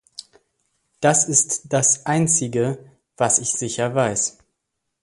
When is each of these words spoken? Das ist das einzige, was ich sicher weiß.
Das 0.99 1.25
ist 1.29 1.71
das 1.73 2.07
einzige, 2.07 2.79
was 3.17 3.37
ich 3.37 3.51
sicher 3.53 3.93
weiß. 3.93 4.39